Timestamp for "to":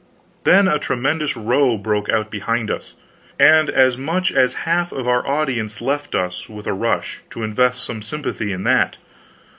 7.29-7.43